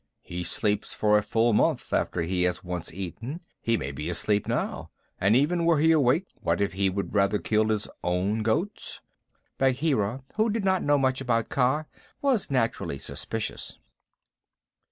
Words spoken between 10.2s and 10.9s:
who did not